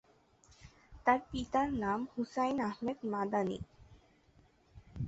তার 1.05 1.19
পিতার 1.29 1.67
নাম 1.83 1.99
হুসাইন 2.13 2.57
আহমদ 2.69 2.97
মাদানি। 3.13 3.59